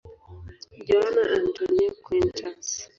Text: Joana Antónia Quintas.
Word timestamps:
Joana 0.87 1.23
Antónia 1.37 1.91
Quintas. 2.05 2.67